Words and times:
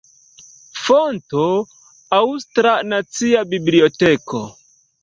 Fonto: 0.85 1.43
Aŭstra 2.21 2.75
Nacia 2.91 3.47
Biblioteko. 3.55 4.47